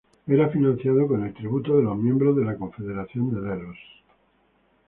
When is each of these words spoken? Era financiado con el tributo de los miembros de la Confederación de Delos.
Era 0.25 0.49
financiado 0.49 1.07
con 1.07 1.23
el 1.23 1.31
tributo 1.31 1.77
de 1.77 1.83
los 1.83 1.95
miembros 1.95 2.35
de 2.35 2.43
la 2.43 2.55
Confederación 2.57 3.35
de 3.35 3.39
Delos. 3.51 3.77